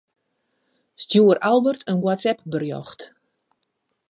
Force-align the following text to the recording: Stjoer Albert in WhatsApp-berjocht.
Stjoer 1.03 1.37
Albert 1.49 1.83
in 1.83 2.01
WhatsApp-berjocht. 2.01 3.13